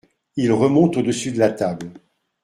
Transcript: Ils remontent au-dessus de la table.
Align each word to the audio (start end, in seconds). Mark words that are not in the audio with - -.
Ils 0.35 0.51
remontent 0.51 0.97
au-dessus 0.99 1.31
de 1.31 1.37
la 1.37 1.51
table. 1.51 1.91